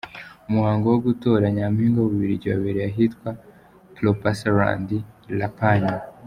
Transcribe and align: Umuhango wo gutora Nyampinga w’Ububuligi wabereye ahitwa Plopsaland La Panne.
Umuhango 0.47 0.85
wo 0.91 0.99
gutora 1.07 1.45
Nyampinga 1.55 1.97
w’Ububuligi 1.99 2.47
wabereye 2.49 2.87
ahitwa 2.91 3.29
Plopsaland 3.95 4.89
La 5.37 5.49
Panne. 5.57 5.93